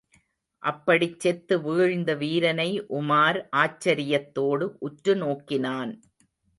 அப்படிச் 0.63 1.19
செத்து 1.19 1.61
வீழ்ந்த 1.61 2.15
வீரனை 2.15 2.67
உமார் 2.89 3.39
ஆச்சரியத்தோடு 3.55 4.67
உற்று 4.79 5.15
நோக்கினான். 5.15 5.93